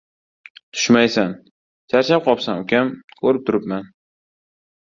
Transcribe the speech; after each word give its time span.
—Tushmaysan. 0.77 1.35
Charchab 1.93 2.23
qopsan, 2.31 2.65
ukam. 2.65 2.91
Ko‘rib 3.21 3.47
turibman. 3.51 3.89